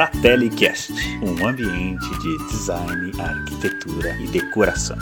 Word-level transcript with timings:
FratelliCast, 0.00 0.94
um 1.22 1.46
ambiente 1.46 2.08
de 2.20 2.38
design, 2.46 3.12
arquitetura 3.20 4.16
e 4.18 4.28
decoração. 4.28 4.96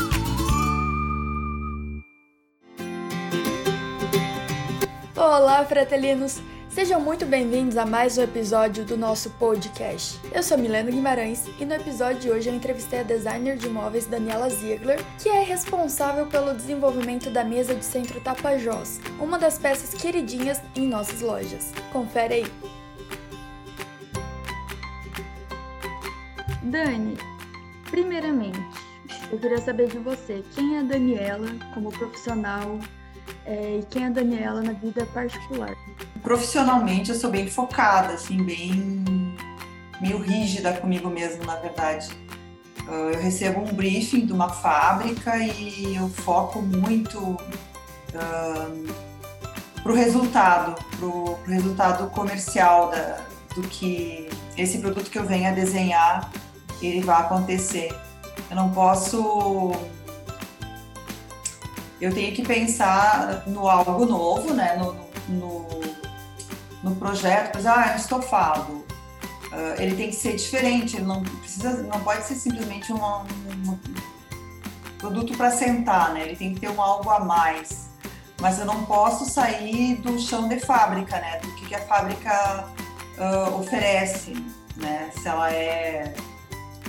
Olá, 5.14 5.64
fratelinos! 5.64 6.40
Sejam 6.68 7.00
muito 7.00 7.24
bem-vindos 7.24 7.76
a 7.76 7.86
mais 7.86 8.18
um 8.18 8.22
episódio 8.22 8.84
do 8.84 8.96
nosso 8.96 9.30
podcast. 9.38 10.18
Eu 10.32 10.42
sou 10.42 10.58
Milena 10.58 10.90
Guimarães 10.90 11.44
e 11.60 11.64
no 11.64 11.74
episódio 11.74 12.20
de 12.22 12.30
hoje 12.30 12.48
eu 12.48 12.54
entrevistei 12.56 12.98
a 12.98 13.04
designer 13.04 13.56
de 13.56 13.68
móveis 13.68 14.04
Daniela 14.04 14.50
Ziegler, 14.50 14.98
que 15.22 15.28
é 15.28 15.44
responsável 15.44 16.26
pelo 16.26 16.52
desenvolvimento 16.52 17.30
da 17.30 17.44
mesa 17.44 17.72
de 17.72 17.84
centro 17.84 18.20
Tapajós, 18.20 19.00
uma 19.20 19.38
das 19.38 19.58
peças 19.60 19.94
queridinhas 19.94 20.60
em 20.74 20.88
nossas 20.88 21.20
lojas. 21.20 21.72
Confere 21.92 22.34
aí! 22.34 22.77
Dani, 26.62 27.16
primeiramente, 27.90 28.58
eu 29.30 29.38
queria 29.38 29.60
saber 29.60 29.88
de 29.88 29.98
você, 29.98 30.44
quem 30.54 30.76
é 30.76 30.80
a 30.80 30.82
Daniela 30.82 31.48
como 31.74 31.90
profissional 31.90 32.78
é, 33.46 33.80
e 33.80 33.86
quem 33.86 34.04
é 34.04 34.06
a 34.06 34.10
Daniela 34.10 34.62
na 34.62 34.72
vida 34.72 35.06
particular? 35.06 35.74
Profissionalmente, 36.22 37.10
eu 37.10 37.16
sou 37.16 37.30
bem 37.30 37.48
focada, 37.48 38.14
assim, 38.14 38.42
bem 38.42 39.04
meio 40.00 40.18
rígida 40.18 40.72
comigo 40.74 41.08
mesma, 41.08 41.44
na 41.44 41.56
verdade. 41.56 42.08
Ah, 42.88 43.10
eu 43.12 43.20
recebo 43.20 43.60
um 43.60 43.72
briefing 43.72 44.26
de 44.26 44.32
uma 44.32 44.48
fábrica 44.48 45.36
e 45.38 45.96
eu 45.96 46.08
foco 46.08 46.62
muito 46.62 47.18
uh, 47.18 48.94
para 49.82 49.92
o 49.92 49.94
resultado, 49.94 50.74
para 50.96 51.06
o 51.06 51.38
resultado 51.46 52.10
comercial 52.10 52.90
da, 52.90 53.20
do 53.54 53.62
que 53.62 54.28
esse 54.56 54.78
produto 54.78 55.10
que 55.10 55.18
eu 55.18 55.24
venho 55.24 55.48
a 55.48 55.52
desenhar 55.52 56.30
ele 56.86 57.00
vai 57.02 57.20
acontecer. 57.20 57.94
Eu 58.50 58.56
não 58.56 58.70
posso 58.70 59.72
eu 62.00 62.14
tenho 62.14 62.34
que 62.34 62.42
pensar 62.42 63.42
no 63.46 63.68
algo 63.68 64.06
novo, 64.06 64.54
né? 64.54 64.76
No, 64.76 64.94
no, 65.28 65.68
no 66.82 66.96
projeto, 66.96 67.52
por 67.52 67.66
ah, 67.66 67.90
é 67.90 67.92
um 67.94 67.96
estofado. 67.96 68.72
Uh, 68.72 69.80
ele 69.80 69.96
tem 69.96 70.10
que 70.10 70.16
ser 70.16 70.36
diferente, 70.36 70.96
ele 70.96 71.06
não 71.06 71.22
precisa, 71.22 71.82
não 71.82 72.00
pode 72.00 72.24
ser 72.24 72.34
simplesmente 72.34 72.92
um, 72.92 73.02
um 73.02 73.78
produto 74.98 75.36
para 75.36 75.50
sentar, 75.50 76.12
né? 76.12 76.22
Ele 76.22 76.36
tem 76.36 76.54
que 76.54 76.60
ter 76.60 76.70
um 76.70 76.80
algo 76.80 77.10
a 77.10 77.20
mais. 77.20 77.88
Mas 78.40 78.60
eu 78.60 78.64
não 78.64 78.84
posso 78.84 79.28
sair 79.28 79.96
do 79.96 80.16
chão 80.20 80.48
de 80.48 80.60
fábrica, 80.60 81.18
né? 81.18 81.40
Do 81.40 81.52
que, 81.56 81.66
que 81.66 81.74
a 81.74 81.80
fábrica 81.80 82.68
uh, 83.18 83.58
oferece, 83.58 84.34
né? 84.76 85.10
Se 85.20 85.26
ela 85.26 85.50
é 85.50 86.14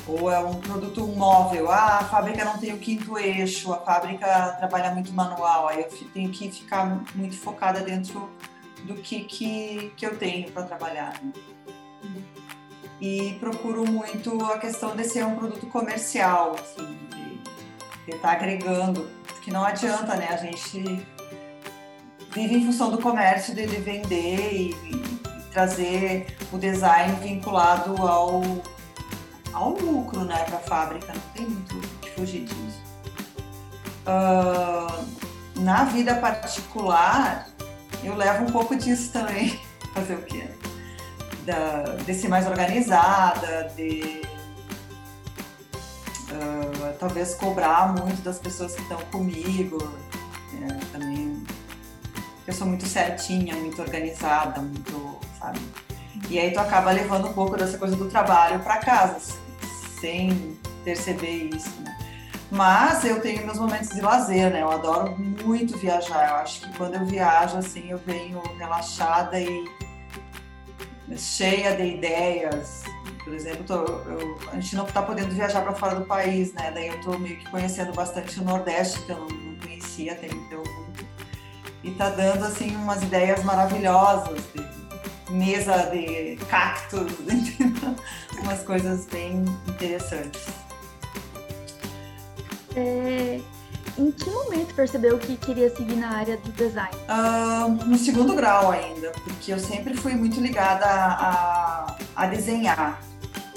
ou 0.09 0.31
é 0.31 0.39
um 0.39 0.55
produto 0.55 1.05
móvel, 1.05 1.71
ah, 1.71 1.99
a 1.99 2.03
fábrica 2.05 2.43
não 2.43 2.57
tem 2.57 2.73
o 2.73 2.77
quinto 2.77 3.17
eixo, 3.17 3.71
a 3.71 3.77
fábrica 3.77 4.55
trabalha 4.57 4.91
muito 4.91 5.13
manual, 5.13 5.67
aí 5.67 5.81
eu 5.81 5.89
tenho 6.13 6.29
que 6.31 6.49
ficar 6.51 7.03
muito 7.13 7.37
focada 7.37 7.81
dentro 7.81 8.29
do 8.85 8.95
que, 8.95 9.23
que, 9.25 9.93
que 9.95 10.05
eu 10.05 10.17
tenho 10.17 10.51
para 10.51 10.63
trabalhar. 10.63 11.13
Né? 11.21 11.31
E 12.99 13.37
procuro 13.39 13.85
muito 13.89 14.43
a 14.45 14.57
questão 14.57 14.95
de 14.95 15.03
ser 15.03 15.25
um 15.25 15.35
produto 15.35 15.67
comercial, 15.67 16.55
assim, 16.55 16.97
de 18.05 18.15
estar 18.15 18.29
tá 18.29 18.31
agregando, 18.33 19.09
porque 19.27 19.51
não 19.51 19.63
adianta, 19.63 20.15
né? 20.15 20.27
A 20.31 20.37
gente 20.37 21.05
vive 22.31 22.55
em 22.55 22.65
função 22.65 22.91
do 22.91 22.97
comércio, 22.97 23.55
de, 23.55 23.67
de 23.67 23.77
vender 23.77 24.53
e, 24.53 24.71
e 24.71 25.19
trazer 25.51 26.35
o 26.51 26.57
design 26.57 27.15
vinculado 27.21 27.95
ao 28.05 28.41
ao 29.53 29.71
lucro 29.71 30.23
né, 30.23 30.43
para 30.45 30.57
a 30.57 30.61
fábrica, 30.61 31.13
não 31.13 31.21
tem 31.33 31.45
muito 31.45 31.75
que 31.99 32.11
fugir 32.11 32.45
disso. 32.45 32.81
Uh, 34.05 35.59
na 35.59 35.83
vida 35.85 36.15
particular, 36.15 37.47
eu 38.03 38.15
levo 38.15 38.45
um 38.45 38.51
pouco 38.51 38.75
disso 38.75 39.11
também. 39.11 39.59
Fazer 39.93 40.15
o 40.15 40.21
quê? 40.23 40.49
Da, 41.45 41.95
de 42.05 42.13
ser 42.13 42.27
mais 42.27 42.47
organizada, 42.47 43.71
de 43.75 44.21
uh, 46.31 46.93
talvez 46.99 47.35
cobrar 47.35 47.93
muito 47.93 48.21
das 48.21 48.39
pessoas 48.39 48.75
que 48.75 48.81
estão 48.81 48.99
comigo. 49.11 49.77
É, 50.61 50.73
também 50.91 51.43
eu 52.49 52.53
sou 52.53 52.65
muito 52.65 52.87
certinha, 52.87 53.55
muito 53.55 53.79
organizada, 53.81 54.59
muito, 54.61 55.19
sabe? 55.39 55.59
E 56.29 56.39
aí 56.39 56.51
tu 56.51 56.59
acaba 56.59 56.91
levando 56.91 57.27
um 57.27 57.33
pouco 57.33 57.55
dessa 57.55 57.77
coisa 57.77 57.95
do 57.95 58.09
trabalho 58.09 58.59
para 58.59 58.77
casa, 58.77 59.38
sem 59.99 60.57
perceber 60.83 61.49
isso, 61.53 61.81
né? 61.81 61.97
Mas 62.51 63.05
eu 63.05 63.21
tenho 63.21 63.45
meus 63.45 63.59
momentos 63.59 63.89
de 63.89 64.01
lazer, 64.01 64.51
né? 64.51 64.63
Eu 64.63 64.71
adoro 64.71 65.15
muito 65.17 65.77
viajar. 65.77 66.29
Eu 66.29 66.35
acho 66.37 66.61
que 66.61 66.77
quando 66.77 66.95
eu 66.95 67.05
viajo, 67.05 67.57
assim, 67.57 67.91
eu 67.91 67.97
venho 67.99 68.41
relaxada 68.57 69.39
e 69.39 69.65
cheia 71.15 71.75
de 71.75 71.83
ideias. 71.83 72.83
Por 73.23 73.33
exemplo, 73.33 73.63
tô, 73.65 73.73
eu, 73.75 74.39
a 74.51 74.55
gente 74.55 74.75
não 74.75 74.85
está 74.85 75.03
podendo 75.03 75.29
viajar 75.29 75.61
para 75.61 75.73
fora 75.73 75.95
do 75.95 76.05
país, 76.05 76.51
né? 76.53 76.71
Daí 76.73 76.87
eu 76.87 76.95
estou 76.95 77.19
meio 77.19 77.37
que 77.37 77.49
conhecendo 77.51 77.93
bastante 77.93 78.39
o 78.39 78.43
Nordeste, 78.43 78.99
que 79.03 79.11
eu 79.11 79.19
não, 79.19 79.55
conhecia 79.61 80.13
até 80.13 80.27
então. 80.27 80.63
E 81.83 81.91
tá 81.91 82.09
dando, 82.09 82.45
assim, 82.45 82.75
umas 82.75 83.03
ideias 83.03 83.43
maravilhosas 83.43 84.41
de 84.53 84.79
mesa 85.31 85.89
de 85.91 86.37
cactos, 86.47 87.11
umas 88.41 88.61
coisas 88.63 89.05
bem 89.05 89.45
interessantes. 89.67 90.47
É, 92.75 93.39
em 93.97 94.11
que 94.11 94.29
momento 94.29 94.73
percebeu 94.73 95.17
que 95.17 95.35
queria 95.37 95.75
seguir 95.75 95.95
na 95.95 96.17
área 96.17 96.37
do 96.37 96.51
design? 96.51 96.95
Uh, 97.07 97.85
no 97.85 97.97
segundo 97.97 98.35
grau 98.35 98.71
ainda, 98.71 99.11
porque 99.23 99.53
eu 99.53 99.59
sempre 99.59 99.95
fui 99.95 100.13
muito 100.15 100.39
ligada 100.39 100.85
a, 100.85 101.97
a 102.15 102.25
desenhar. 102.27 103.01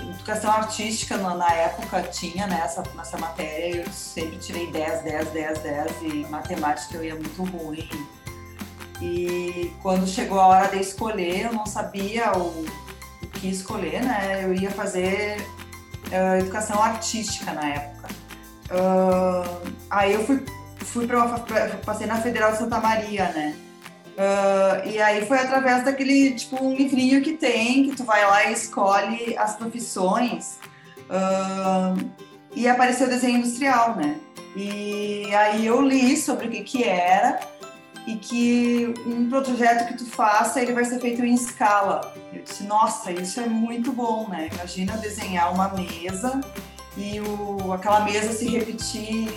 Educação 0.01 0.53
artística 0.53 1.17
na 1.17 1.53
época 1.53 2.03
tinha 2.03 2.47
nessa, 2.47 2.83
nessa 2.95 3.19
matéria, 3.19 3.83
eu 3.83 3.93
sempre 3.93 4.37
tirei 4.39 4.71
10, 4.71 5.03
10, 5.03 5.29
10, 5.29 5.59
10 5.59 5.93
e 6.03 6.27
matemática 6.31 6.97
eu 6.97 7.05
ia 7.05 7.15
muito 7.15 7.43
ruim 7.45 7.89
e 9.03 9.73
quando 9.83 10.07
chegou 10.07 10.39
a 10.39 10.47
hora 10.47 10.69
de 10.69 10.81
escolher, 10.81 11.47
eu 11.47 11.53
não 11.53 11.67
sabia 11.67 12.31
o 12.39 12.65
que 13.43 13.51
escolher, 13.51 14.05
né? 14.05 14.45
Eu 14.45 14.55
ia 14.55 14.71
fazer 14.71 15.45
uh, 16.07 16.39
educação 16.39 16.81
artística 16.81 17.53
na 17.53 17.69
época. 17.69 18.09
Uh, 18.71 19.73
aí 19.91 20.15
eu 20.15 20.25
fui, 20.25 20.45
fui 20.79 21.07
para 21.09 21.27
passei 21.85 22.07
na 22.07 22.21
Federal 22.21 22.53
de 22.53 22.59
Santa 22.59 22.79
Maria, 22.79 23.29
né? 23.33 23.57
Uh, 24.13 24.89
e 24.89 25.03
aí 25.03 25.27
foi 25.27 25.39
através 25.39 25.85
daquele, 25.85 26.35
tipo, 26.35 26.65
um 26.65 26.73
livrinho 26.73 27.21
que 27.21 27.33
tem, 27.33 27.91
que 27.91 27.97
tu 27.97 28.05
vai 28.05 28.25
lá 28.25 28.45
e 28.45 28.53
escolhe 28.53 29.37
as 29.37 29.57
profissões. 29.57 30.61
E 32.55 32.69
apareceu 32.69 33.09
desenho 33.09 33.39
industrial, 33.39 33.97
né? 33.97 34.17
E 34.55 35.35
aí 35.35 35.67
eu 35.67 35.81
li 35.83 36.17
sobre 36.17 36.47
o 36.47 36.51
que 36.51 36.63
que 36.63 36.85
era 36.85 37.41
e 38.07 38.17
que 38.17 38.95
um 39.07 39.29
projeto 39.29 39.87
que 39.89 39.95
tu 39.95 40.07
faça 40.07 40.61
ele 40.61 40.73
vai 40.73 40.85
ser 40.85 41.01
feito 41.01 41.25
em 41.25 41.35
escala. 41.35 42.15
Eu 42.33 42.43
disse, 42.43 42.65
nossa, 42.65 43.13
isso 43.13 43.41
é 43.41 43.47
muito 43.47 43.93
bom, 43.93 44.29
né? 44.29 44.49
Imagina 44.53 44.97
desenhar 44.97 45.53
uma 45.53 45.69
mesa 45.69 46.41
e 46.97 47.21
o, 47.21 47.73
aquela 47.73 48.01
mesa 48.01 48.33
se 48.33 48.49
repetir 48.49 49.29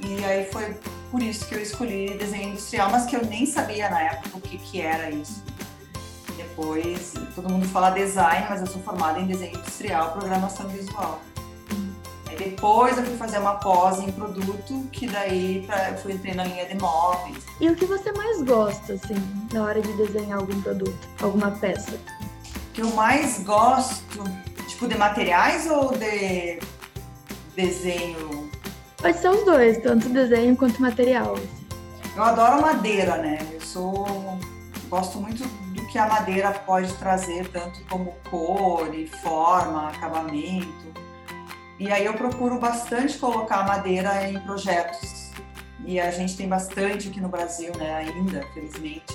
e 0.00 0.24
aí 0.24 0.46
foi 0.50 0.74
por 1.10 1.22
isso 1.22 1.46
que 1.46 1.54
eu 1.54 1.62
escolhi 1.62 2.16
desenho 2.18 2.50
industrial, 2.50 2.90
mas 2.90 3.06
que 3.06 3.14
eu 3.14 3.24
nem 3.24 3.46
sabia 3.46 3.88
na 3.88 4.00
época 4.00 4.36
o 4.36 4.40
que, 4.40 4.58
que 4.58 4.80
era 4.80 5.10
isso. 5.10 5.42
Depois, 6.36 7.14
todo 7.34 7.48
mundo 7.48 7.66
fala 7.68 7.90
design, 7.90 8.46
mas 8.48 8.60
eu 8.60 8.66
sou 8.66 8.82
formada 8.82 9.20
em 9.20 9.26
desenho 9.26 9.56
industrial, 9.56 10.12
programação 10.12 10.68
visual. 10.68 11.20
Aí 12.34 12.50
depois 12.50 12.98
eu 12.98 13.04
fui 13.04 13.16
fazer 13.16 13.38
uma 13.38 13.54
pós 13.54 14.00
em 14.00 14.10
produto, 14.10 14.88
que 14.90 15.06
daí 15.06 15.62
pra, 15.66 15.90
eu 15.90 15.98
fui 15.98 16.14
entrei 16.14 16.34
na 16.34 16.42
linha 16.42 16.66
de 16.66 16.76
móveis. 16.76 17.44
E 17.60 17.68
o 17.68 17.76
que 17.76 17.86
você 17.86 18.10
mais 18.12 18.42
gosta, 18.42 18.94
assim, 18.94 19.14
na 19.52 19.62
hora 19.62 19.80
de 19.80 19.92
desenhar 19.92 20.40
algum 20.40 20.60
produto, 20.60 21.08
alguma 21.22 21.52
peça? 21.52 21.92
O 21.92 22.72
que 22.72 22.82
eu 22.82 22.90
mais 22.94 23.40
gosto, 23.44 24.24
tipo, 24.66 24.88
de 24.88 24.98
materiais 24.98 25.70
ou 25.70 25.96
de 25.96 26.58
desenho? 27.54 28.50
Pode 28.96 29.16
ser 29.18 29.28
os 29.28 29.44
dois, 29.44 29.78
tanto 29.78 30.08
desenho 30.08 30.56
quanto 30.56 30.82
material. 30.82 31.34
Assim. 31.34 31.66
Eu 32.16 32.22
adoro 32.24 32.60
madeira, 32.60 33.16
né? 33.18 33.46
Eu 33.52 33.60
sou. 33.60 34.06
Gosto 34.88 35.18
muito 35.18 35.44
do 35.72 35.86
que 35.86 35.98
a 35.98 36.08
madeira 36.08 36.50
pode 36.50 36.92
trazer, 36.94 37.48
tanto 37.48 37.80
como 37.88 38.12
cor 38.28 38.92
e 38.92 39.06
forma, 39.06 39.88
acabamento. 39.88 40.94
E 41.78 41.90
aí 41.90 42.04
eu 42.04 42.14
procuro 42.14 42.58
bastante 42.58 43.18
colocar 43.18 43.66
madeira 43.66 44.28
em 44.28 44.38
projetos. 44.40 45.30
E 45.84 46.00
a 46.00 46.10
gente 46.10 46.36
tem 46.36 46.48
bastante 46.48 47.08
aqui 47.08 47.20
no 47.20 47.28
Brasil, 47.28 47.72
né, 47.76 47.94
ainda, 47.94 48.46
felizmente. 48.54 49.12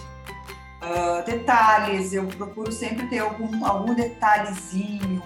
Uh, 0.81 1.25
detalhes, 1.25 2.13
eu 2.13 2.25
procuro 2.27 2.71
sempre 2.71 3.07
ter 3.07 3.19
algum, 3.19 3.65
algum 3.65 3.93
detalhezinho, 3.93 5.21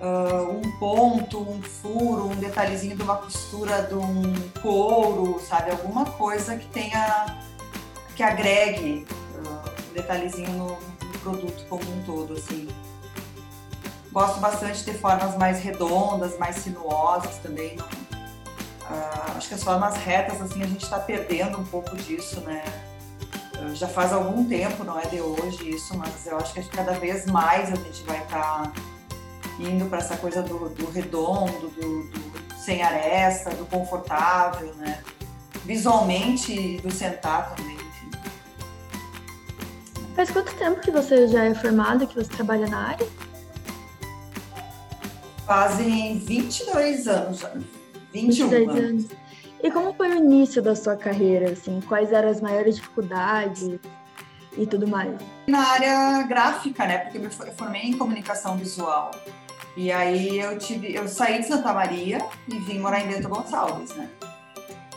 uh, 0.00 0.48
um 0.48 0.78
ponto, 0.78 1.40
um 1.40 1.60
furo, 1.60 2.26
um 2.26 2.36
detalhezinho 2.36 2.96
de 2.96 3.02
uma 3.02 3.16
costura 3.16 3.82
de 3.82 3.94
um 3.94 4.34
couro, 4.62 5.40
sabe? 5.40 5.72
Alguma 5.72 6.04
coisa 6.04 6.56
que 6.56 6.66
tenha, 6.68 7.38
que 8.14 8.22
agregue 8.22 9.06
uh, 9.34 9.90
um 9.90 9.94
detalhezinho 9.94 10.50
no, 10.50 10.66
no, 10.68 11.18
produto 11.20 11.66
como 11.68 11.82
um 11.82 12.02
todo, 12.04 12.34
assim. 12.34 12.68
Gosto 14.12 14.40
bastante 14.40 14.78
de 14.78 14.84
ter 14.84 14.94
formas 14.94 15.36
mais 15.36 15.60
redondas, 15.60 16.36
mais 16.38 16.56
sinuosas 16.56 17.36
também. 17.38 17.76
Uh, 17.78 19.36
acho 19.36 19.48
que 19.48 19.54
as 19.54 19.62
formas 19.62 19.96
retas, 19.96 20.40
assim, 20.40 20.62
a 20.62 20.66
gente 20.66 20.82
está 20.82 20.98
perdendo 20.98 21.58
um 21.58 21.64
pouco 21.64 21.96
disso, 21.96 22.40
né? 22.40 22.62
já 23.74 23.86
faz 23.86 24.12
algum 24.12 24.44
tempo, 24.44 24.84
não 24.84 24.98
é 24.98 25.06
de 25.06 25.20
hoje 25.20 25.70
isso, 25.70 25.96
mas 25.96 26.26
eu 26.26 26.36
acho 26.38 26.54
que 26.54 26.62
cada 26.68 26.92
vez 26.92 27.26
mais 27.26 27.70
a 27.70 27.76
gente 27.76 28.02
vai 28.04 28.22
estar 28.22 28.62
tá 28.62 28.72
indo 29.58 29.86
para 29.86 29.98
essa 29.98 30.16
coisa 30.16 30.42
do, 30.42 30.68
do 30.70 30.90
redondo, 30.90 31.68
do, 31.68 32.02
do, 32.08 32.58
sem 32.58 32.82
aresta, 32.82 33.50
do 33.50 33.66
confortável, 33.66 34.74
né? 34.76 35.02
Visualmente 35.64 36.78
do 36.78 36.90
sentar 36.90 37.54
também. 37.54 37.78
Faz 40.16 40.30
quanto 40.30 40.54
tempo 40.54 40.80
que 40.80 40.90
você 40.90 41.28
já 41.28 41.44
é 41.44 41.54
formada, 41.54 42.06
que 42.06 42.14
você 42.14 42.28
trabalha 42.28 42.66
na 42.66 42.88
área? 42.88 43.06
Fazem 45.50 46.16
22 46.16 47.08
anos, 47.08 47.44
21 48.12 48.48
22 48.48 48.84
anos. 48.84 49.06
E 49.60 49.68
como 49.72 49.92
foi 49.94 50.10
o 50.10 50.18
início 50.18 50.62
da 50.62 50.76
sua 50.76 50.96
carreira, 50.96 51.50
assim? 51.50 51.80
Quais 51.88 52.12
eram 52.12 52.28
as 52.28 52.40
maiores 52.40 52.76
dificuldades 52.76 53.68
e 54.56 54.64
tudo 54.64 54.86
mais? 54.86 55.12
Na 55.48 55.70
área 55.70 56.22
gráfica, 56.22 56.86
né? 56.86 56.98
Porque 56.98 57.18
eu 57.18 57.52
formei 57.54 57.82
em 57.82 57.98
comunicação 57.98 58.56
visual. 58.56 59.10
E 59.76 59.90
aí 59.90 60.38
eu 60.38 60.56
tive, 60.56 60.94
eu 60.94 61.08
saí 61.08 61.40
de 61.40 61.48
Santa 61.48 61.72
Maria 61.72 62.24
e 62.46 62.56
vim 62.60 62.78
morar 62.78 63.00
em 63.00 63.08
Bento 63.08 63.28
Gonçalves, 63.28 63.90
né? 63.96 64.08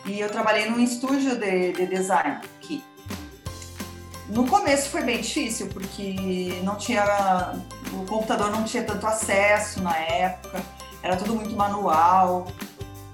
E 0.06 0.20
eu 0.20 0.30
trabalhei 0.30 0.70
num 0.70 0.80
estúdio 0.80 1.36
de, 1.36 1.72
de 1.72 1.88
design 1.88 2.38
aqui. 2.62 2.84
No 4.30 4.48
começo 4.48 4.92
foi 4.92 5.02
bem 5.02 5.20
difícil 5.20 5.66
porque 5.74 6.60
não 6.64 6.76
tinha, 6.76 7.56
o 7.94 8.06
computador 8.06 8.52
não 8.52 8.64
tinha 8.64 8.84
tanto 8.84 9.06
acesso 9.06 9.82
na 9.82 9.96
época, 9.98 10.62
era 11.02 11.16
tudo 11.16 11.36
muito 11.36 11.56
manual. 11.56 12.48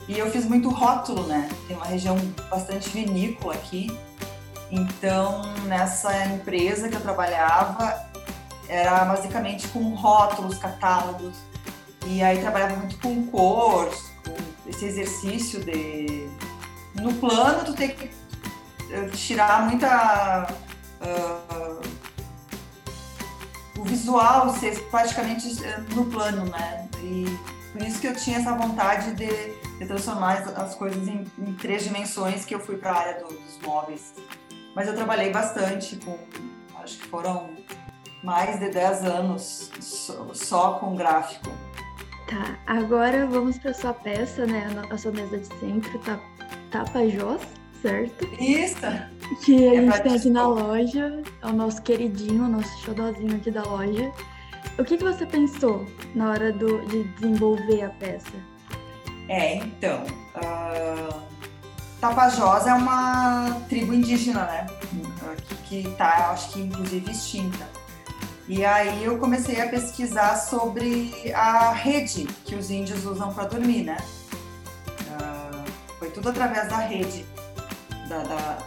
E 0.07 0.17
eu 0.17 0.31
fiz 0.31 0.45
muito 0.45 0.69
rótulo, 0.69 1.27
né? 1.27 1.47
Tem 1.67 1.75
uma 1.75 1.85
região 1.85 2.17
bastante 2.49 2.89
vinícola 2.89 3.53
aqui. 3.53 3.95
Então, 4.71 5.41
nessa 5.65 6.25
empresa 6.25 6.89
que 6.89 6.95
eu 6.95 7.01
trabalhava, 7.01 8.09
era 8.67 9.05
basicamente 9.05 9.67
com 9.69 9.93
rótulos, 9.95 10.57
catálogos. 10.57 11.37
E 12.05 12.23
aí 12.23 12.39
trabalhava 12.39 12.75
muito 12.75 12.97
com 12.99 13.25
cor, 13.27 13.89
com 14.23 14.69
esse 14.69 14.85
exercício 14.85 15.63
de. 15.63 16.29
No 16.95 17.13
plano, 17.15 17.63
tu 17.65 17.73
tem 17.73 17.89
que 17.89 18.09
eh, 18.91 19.09
tirar 19.13 19.67
muita. 19.67 20.47
Uh, 21.01 21.78
o 23.79 23.83
visual 23.83 24.53
ser 24.55 24.77
praticamente 24.89 25.63
eh, 25.63 25.79
no 25.95 26.05
plano, 26.05 26.45
né? 26.45 26.87
E 27.01 27.25
por 27.71 27.81
isso 27.81 27.99
que 27.99 28.07
eu 28.07 28.15
tinha 28.15 28.37
essa 28.37 28.53
vontade 28.53 29.13
de, 29.13 29.27
de 29.77 29.85
transformar 29.85 30.39
as 30.57 30.75
coisas 30.75 31.07
em, 31.07 31.25
em, 31.37 31.53
três 31.53 31.83
dimensões 31.83 32.43
que 32.43 32.53
eu 32.53 32.59
fui 32.59 32.75
para 32.77 32.91
a 32.91 32.97
área 32.97 33.23
do, 33.23 33.27
dos 33.27 33.59
móveis. 33.63 34.13
Mas 34.75 34.87
eu 34.87 34.95
trabalhei 34.95 35.31
bastante 35.31 35.95
com, 35.97 36.17
acho 36.81 36.97
que 36.97 37.07
foram 37.07 37.51
mais 38.21 38.59
de 38.59 38.69
10 38.69 39.05
anos 39.05 39.71
só, 39.79 40.33
só 40.33 40.73
com 40.73 40.95
gráfico. 40.95 41.49
Tá, 42.27 42.59
agora 42.67 43.25
vamos 43.25 43.57
para 43.57 43.73
sua 43.73 43.93
peça, 43.93 44.45
né? 44.45 44.67
A 44.89 44.97
sua 44.97 45.11
mesa 45.11 45.37
de 45.37 45.47
centro, 45.59 45.97
tá, 45.99 46.19
Tapajós, 46.69 47.41
certo? 47.81 48.25
Isso! 48.39 49.18
Que 49.43 49.67
a 49.67 49.75
é 49.75 49.85
gente 49.85 50.01
tem 50.01 50.15
aqui 50.15 50.29
na 50.29 50.47
loja, 50.47 51.21
é 51.41 51.45
o 51.45 51.53
nosso 51.53 51.81
queridinho, 51.81 52.45
o 52.45 52.49
nosso 52.49 52.77
xodózinho 52.83 53.35
aqui 53.35 53.51
da 53.51 53.63
loja. 53.63 54.11
O 54.77 54.83
que, 54.83 54.97
que 54.97 55.03
você 55.03 55.25
pensou 55.25 55.85
na 56.15 56.31
hora 56.31 56.51
do, 56.51 56.81
de 56.87 57.03
desenvolver 57.03 57.83
a 57.83 57.89
peça? 57.89 58.31
É, 59.27 59.57
então, 59.57 60.03
uh, 60.35 61.21
Tapajós 62.01 62.65
é 62.65 62.73
uma 62.73 63.61
tribo 63.69 63.93
indígena, 63.93 64.45
né? 64.45 64.67
Que 65.65 65.81
está, 65.81 66.31
acho 66.31 66.53
que 66.53 66.61
inclusive 66.61 67.11
extinta. 67.11 67.67
E 68.47 68.65
aí 68.65 69.03
eu 69.03 69.19
comecei 69.19 69.61
a 69.61 69.69
pesquisar 69.69 70.35
sobre 70.35 71.13
a 71.35 71.71
rede 71.71 72.25
que 72.45 72.55
os 72.55 72.71
índios 72.71 73.05
usam 73.05 73.31
para 73.31 73.43
dormir, 73.45 73.83
né? 73.83 73.97
Uh, 75.01 75.71
foi 75.99 76.09
tudo 76.09 76.29
através 76.29 76.67
da 76.67 76.77
rede, 76.77 77.23
da, 78.07 78.23
da, 78.23 78.57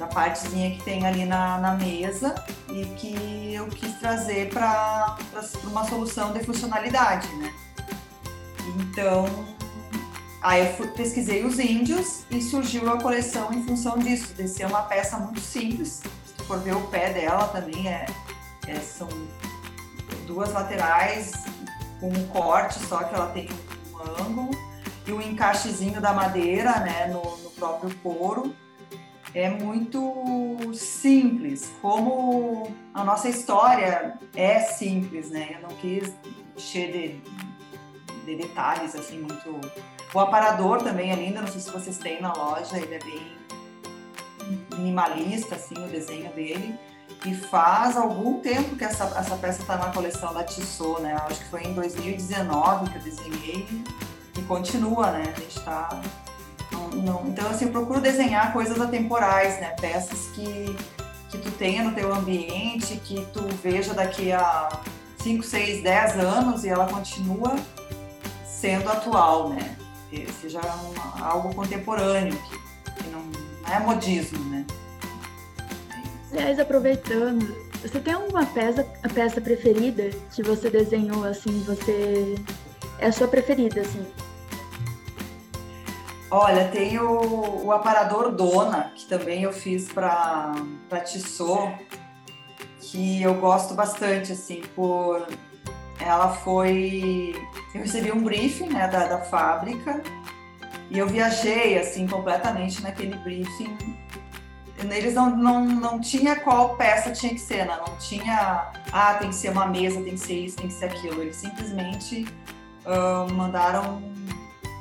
da, 0.00 0.06
partezinha 0.06 0.70
que 0.72 0.82
tem 0.82 1.06
ali 1.06 1.24
na, 1.24 1.58
na 1.58 1.74
mesa 1.74 2.34
e 2.68 2.84
que 2.96 3.54
eu 3.54 3.66
quis 3.68 3.92
trazer 3.98 4.48
para 4.48 5.16
uma 5.64 5.84
solução 5.84 6.32
de 6.32 6.42
funcionalidade, 6.42 7.28
né? 7.36 7.52
Então, 8.76 9.26
aí 10.42 10.66
eu 10.66 10.72
fui, 10.74 10.88
pesquisei 10.88 11.44
os 11.44 11.58
índios 11.58 12.24
e 12.30 12.40
surgiu 12.40 12.90
a 12.90 13.00
coleção 13.00 13.52
em 13.52 13.64
função 13.64 13.98
disso, 13.98 14.34
de 14.34 14.48
ser 14.48 14.66
uma 14.66 14.82
peça 14.82 15.18
muito 15.18 15.40
simples. 15.40 16.02
Se 16.26 16.34
tu 16.36 16.44
for 16.44 16.58
ver 16.58 16.74
o 16.74 16.82
pé 16.88 17.12
dela 17.12 17.48
também 17.48 17.88
é 17.88 18.06
é, 18.70 18.78
são 18.78 19.08
duas 20.26 20.52
laterais 20.52 21.32
com 21.98 22.08
um 22.08 22.26
corte 22.28 22.78
só 22.86 22.98
que 23.02 23.14
ela 23.14 23.28
tem 23.28 23.48
um 23.92 24.22
ângulo 24.22 24.50
e 25.06 25.12
o 25.12 25.20
encaixezinho 25.20 26.00
da 26.00 26.12
madeira 26.12 26.78
né, 26.80 27.06
no, 27.06 27.36
no 27.38 27.50
próprio 27.50 27.94
couro. 27.96 28.54
É 29.34 29.48
muito 29.48 30.72
simples, 30.74 31.70
como 31.80 32.74
a 32.92 33.04
nossa 33.04 33.28
história 33.28 34.18
é 34.34 34.60
simples, 34.60 35.30
né? 35.30 35.50
Eu 35.54 35.68
não 35.68 35.76
quis 35.76 36.12
encher 36.56 36.92
de, 36.92 38.24
de 38.24 38.36
detalhes 38.36 38.94
assim 38.96 39.20
muito. 39.20 39.60
O 40.12 40.18
aparador 40.18 40.82
também 40.82 41.12
é 41.12 41.14
lindo, 41.14 41.40
não 41.40 41.48
sei 41.48 41.60
se 41.60 41.70
vocês 41.70 41.96
têm 41.98 42.20
na 42.20 42.32
loja, 42.32 42.76
ele 42.76 42.94
é 42.94 42.98
bem 42.98 43.40
minimalista 44.76 45.54
assim 45.54 45.74
o 45.76 45.88
desenho 45.88 46.32
dele 46.32 46.74
e 47.24 47.34
faz 47.34 47.96
algum 47.96 48.40
tempo 48.40 48.76
que 48.76 48.84
essa, 48.84 49.04
essa 49.16 49.36
peça 49.36 49.60
está 49.60 49.76
na 49.76 49.92
coleção 49.92 50.32
da 50.32 50.42
Tissot, 50.42 51.02
né? 51.02 51.14
Acho 51.28 51.40
que 51.40 51.50
foi 51.50 51.62
em 51.62 51.74
2019 51.74 52.90
que 52.90 52.96
eu 52.96 53.02
desenhei 53.02 53.66
e 54.38 54.42
continua, 54.42 55.10
né? 55.10 55.22
A 55.22 55.40
gente 55.40 55.58
está... 55.58 56.00
Então, 57.26 57.48
assim, 57.48 57.66
eu 57.66 57.70
procuro 57.70 58.00
desenhar 58.00 58.52
coisas 58.52 58.80
atemporais, 58.80 59.60
né? 59.60 59.74
Peças 59.80 60.26
que, 60.34 60.76
que 61.30 61.38
tu 61.38 61.50
tenha 61.52 61.84
no 61.84 61.94
teu 61.94 62.12
ambiente, 62.12 62.96
que 62.96 63.24
tu 63.32 63.42
veja 63.62 63.94
daqui 63.94 64.32
a 64.32 64.68
5, 65.22 65.42
6, 65.42 65.82
10 65.82 66.18
anos 66.18 66.64
e 66.64 66.68
ela 66.68 66.88
continua 66.88 67.56
sendo 68.44 68.88
atual, 68.90 69.50
né? 69.50 69.76
Que 70.10 70.30
seja 70.32 70.60
algo 71.20 71.54
contemporâneo, 71.54 72.36
que, 72.36 73.02
que 73.02 73.10
não, 73.10 73.20
não 73.20 73.72
é 73.72 73.78
modismo, 73.80 74.44
né? 74.50 74.66
Aliás, 76.32 76.58
aproveitando, 76.58 77.46
você 77.82 77.98
tem 77.98 78.12
alguma 78.12 78.46
peça, 78.46 78.84
peça 79.14 79.40
preferida 79.40 80.10
que 80.32 80.42
você 80.42 80.70
desenhou, 80.70 81.24
assim, 81.24 81.62
você... 81.64 82.34
É 82.98 83.06
a 83.06 83.12
sua 83.12 83.26
preferida, 83.26 83.80
assim? 83.80 84.06
Olha, 86.30 86.68
tem 86.68 86.98
o, 86.98 87.64
o 87.64 87.72
aparador 87.72 88.30
Dona, 88.30 88.92
que 88.94 89.06
também 89.06 89.42
eu 89.42 89.52
fiz 89.52 89.90
para 89.90 90.54
Tissot, 91.04 91.74
que 92.80 93.22
eu 93.22 93.34
gosto 93.34 93.74
bastante, 93.74 94.32
assim, 94.32 94.62
por... 94.74 95.26
Ela 95.98 96.28
foi... 96.28 97.34
Eu 97.74 97.82
recebi 97.82 98.12
um 98.12 98.22
briefing, 98.22 98.68
né, 98.68 98.88
da, 98.88 99.06
da 99.06 99.18
fábrica, 99.18 100.02
e 100.88 100.98
eu 100.98 101.06
viajei, 101.06 101.78
assim, 101.78 102.06
completamente 102.06 102.82
naquele 102.82 103.16
briefing 103.16 103.76
eles 104.88 105.14
não, 105.14 105.36
não, 105.36 105.66
não 105.66 106.00
tinha 106.00 106.36
qual 106.36 106.76
peça 106.76 107.10
tinha 107.10 107.32
que 107.32 107.40
ser, 107.40 107.66
né? 107.66 107.78
não 107.86 107.96
tinha, 107.96 108.72
ah, 108.92 109.14
tem 109.14 109.28
que 109.28 109.34
ser 109.34 109.50
uma 109.50 109.66
mesa, 109.66 110.00
tem 110.02 110.14
que 110.14 110.20
ser 110.20 110.34
isso, 110.34 110.56
tem 110.56 110.68
que 110.68 110.72
ser 110.72 110.86
aquilo. 110.86 111.20
Eles 111.20 111.36
simplesmente 111.36 112.26
uh, 112.86 113.32
mandaram 113.32 114.02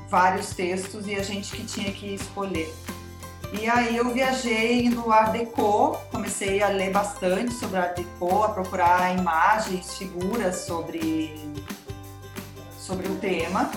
vários 0.09 0.49
textos 0.49 1.07
e 1.07 1.15
a 1.15 1.23
gente 1.23 1.51
que 1.51 1.63
tinha 1.63 1.91
que 1.91 2.15
escolher. 2.15 2.73
E 3.51 3.67
aí 3.67 3.97
eu 3.97 4.09
viajei 4.09 4.89
no 4.89 5.11
Art 5.11 5.31
Deco, 5.31 5.97
comecei 6.11 6.61
a 6.61 6.67
ler 6.67 6.91
bastante 6.91 7.53
sobre 7.53 7.77
Art 7.77 7.95
Deco, 7.95 8.43
a 8.43 8.49
procurar 8.49 9.17
imagens, 9.17 9.97
figuras 9.97 10.57
sobre, 10.57 11.33
sobre 12.77 13.07
o 13.07 13.15
tema 13.15 13.71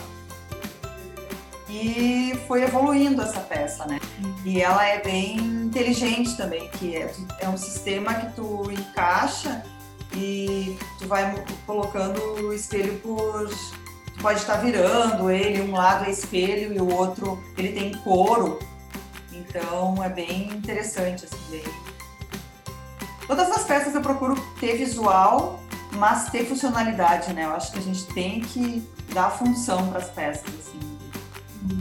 e 1.73 2.39
foi 2.47 2.65
evoluindo 2.65 3.23
essa 3.23 3.41
peça, 3.41 3.87
né? 3.87 3.99
E 4.45 4.61
ela 4.61 4.87
é 4.87 5.01
bem 5.01 5.39
inteligente 5.39 6.37
também, 6.37 6.69
que 6.69 6.95
é, 6.95 7.11
é 7.41 7.49
um 7.49 7.57
sistema 7.57 8.13
que 8.15 8.33
tu 8.35 8.71
encaixa 8.71 9.65
e 10.15 10.77
tu 10.99 11.09
vai 11.09 11.35
colocando 11.67 12.21
o 12.45 12.53
espelho 12.53 12.99
por, 12.99 13.49
pode 14.23 14.39
estar 14.39 14.57
virando 14.57 15.31
ele, 15.31 15.61
um 15.61 15.73
lado 15.73 16.05
é 16.07 16.11
espelho 16.11 16.73
e 16.73 16.81
o 16.81 16.95
outro 16.95 17.43
ele 17.59 17.73
tem 17.73 17.93
couro. 17.99 18.61
Então 19.33 20.03
é 20.03 20.09
bem 20.09 20.49
interessante 20.49 21.25
assim, 21.25 21.37
bem... 21.51 21.65
Todas 23.27 23.51
as 23.51 23.65
peças 23.65 23.95
eu 23.95 24.01
procuro 24.01 24.41
ter 24.61 24.77
visual, 24.77 25.61
mas 25.97 26.31
ter 26.31 26.47
funcionalidade, 26.47 27.33
né? 27.33 27.45
Eu 27.45 27.55
acho 27.55 27.73
que 27.73 27.79
a 27.79 27.83
gente 27.83 28.07
tem 28.15 28.41
que 28.41 28.89
dar 29.13 29.31
função 29.31 29.89
para 29.89 29.99
as 29.99 30.09
peças, 30.09 30.49
assim. 30.49 30.81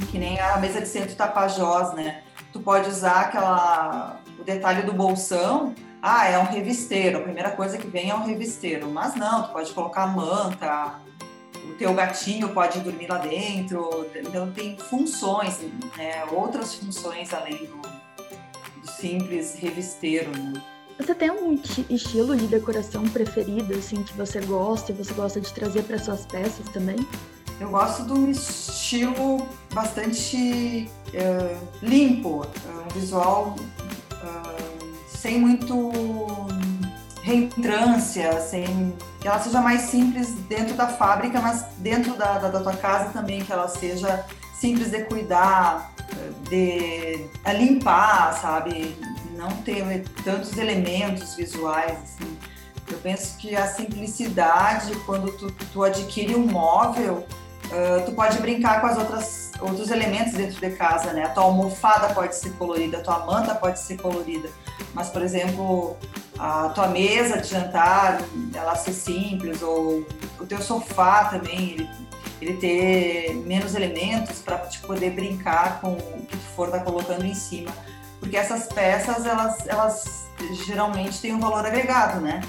Que 0.09 0.17
nem 0.17 0.39
a 0.39 0.57
mesa 0.57 0.81
de 0.81 0.87
centro 0.87 1.15
Tapajós, 1.15 1.93
né? 1.93 2.23
Tu 2.51 2.59
pode 2.59 2.89
usar 2.89 3.21
aquela 3.21 4.19
o 4.39 4.43
detalhe 4.43 4.81
do 4.81 4.93
bolsão, 4.93 5.75
ah, 6.01 6.27
é 6.27 6.37
um 6.39 6.45
revisteiro, 6.45 7.19
a 7.19 7.21
primeira 7.21 7.51
coisa 7.51 7.77
que 7.77 7.85
vem 7.85 8.09
é 8.09 8.15
um 8.15 8.25
revisteiro, 8.25 8.89
mas 8.89 9.13
não, 9.13 9.43
tu 9.43 9.49
pode 9.49 9.71
colocar 9.71 10.07
manta, 10.07 10.95
o 11.69 11.73
teu 11.73 11.93
gatinho 11.93 12.49
pode 12.49 12.79
dormir 12.79 13.07
lá 13.07 13.17
dentro, 13.17 14.07
então 14.15 14.51
tem 14.51 14.77
funções, 14.77 15.59
né, 15.97 16.25
outras 16.31 16.75
funções 16.75 17.33
além 17.33 17.65
do, 17.65 17.81
do 18.81 18.91
simples 18.91 19.55
revisteiro, 19.55 20.31
né? 20.37 20.61
Você 20.97 21.15
tem 21.15 21.29
algum 21.29 21.57
estilo 21.89 22.35
de 22.35 22.45
decoração 22.45 23.03
preferido, 23.05 23.73
assim, 23.73 24.03
que 24.03 24.13
você 24.13 24.39
gosta 24.41 24.91
e 24.91 24.95
você 24.95 25.13
gosta 25.13 25.41
de 25.41 25.51
trazer 25.51 25.83
para 25.83 25.97
suas 25.97 26.25
peças 26.27 26.67
também? 26.69 26.95
Eu 27.59 27.69
gosto 27.69 28.03
de 28.05 28.13
um 28.13 28.29
estilo 28.29 29.47
bastante 29.73 30.89
uh, 31.07 31.67
limpo, 31.81 32.45
um 32.45 32.93
visual 32.93 33.55
uh, 34.13 35.07
sem 35.07 35.39
muito 35.39 35.91
reentrância, 37.23 38.39
sem 38.41 38.93
que 39.21 39.27
ela 39.27 39.39
seja 39.39 39.61
mais 39.61 39.81
simples 39.81 40.33
dentro 40.49 40.73
da 40.73 40.87
fábrica, 40.87 41.39
mas 41.39 41.63
dentro 41.77 42.15
da, 42.15 42.39
da, 42.39 42.49
da 42.49 42.59
tua 42.59 42.75
casa 42.75 43.11
também, 43.11 43.45
que 43.45 43.53
ela 43.53 43.67
seja 43.67 44.25
simples 44.59 44.89
de 44.89 45.03
cuidar, 45.05 45.93
de, 46.49 47.27
de 47.27 47.53
limpar, 47.53 48.33
sabe? 48.41 48.97
Não 49.37 49.49
ter 49.57 50.03
tantos 50.23 50.57
elementos 50.57 51.35
visuais, 51.35 51.91
assim. 51.91 52.37
Eu 52.91 52.97
penso 52.97 53.37
que 53.37 53.55
a 53.55 53.67
simplicidade, 53.67 54.93
quando 55.05 55.31
tu, 55.33 55.51
tu 55.71 55.83
adquire 55.83 56.35
um 56.35 56.45
móvel, 56.45 57.25
uh, 57.67 58.05
tu 58.05 58.11
pode 58.13 58.39
brincar 58.39 58.81
com 58.81 58.87
as 58.87 58.97
outras 58.97 59.51
outros 59.61 59.91
elementos 59.91 60.33
dentro 60.33 60.59
de 60.59 60.75
casa, 60.75 61.13
né? 61.13 61.25
A 61.25 61.29
tua 61.29 61.43
almofada 61.43 62.11
pode 62.13 62.35
ser 62.35 62.51
colorida, 62.53 62.97
a 62.97 63.01
tua 63.01 63.19
manta 63.25 63.53
pode 63.53 63.79
ser 63.79 63.97
colorida, 64.01 64.49
mas, 64.93 65.09
por 65.09 65.21
exemplo, 65.21 65.95
a 66.41 66.69
tua 66.69 66.87
mesa 66.87 67.37
de 67.37 67.49
jantar, 67.49 68.19
ela 68.51 68.75
ser 68.75 68.93
simples, 68.93 69.61
ou 69.61 70.03
o 70.39 70.45
teu 70.47 70.59
sofá 70.59 71.25
também, 71.25 71.73
ele, 71.73 71.89
ele 72.41 72.53
ter 72.57 73.35
menos 73.45 73.75
elementos 73.75 74.39
para 74.39 74.57
te 74.57 74.79
poder 74.79 75.11
brincar 75.11 75.79
com 75.79 75.93
o 75.93 76.25
que 76.25 76.35
tu 76.35 76.43
for 76.55 76.65
estar 76.65 76.79
tá 76.79 76.83
colocando 76.83 77.23
em 77.23 77.35
cima. 77.35 77.71
Porque 78.19 78.35
essas 78.35 78.65
peças, 78.73 79.23
elas, 79.23 79.67
elas 79.67 80.25
geralmente 80.65 81.21
têm 81.21 81.35
um 81.35 81.39
valor 81.39 81.63
agregado, 81.63 82.19
né? 82.19 82.41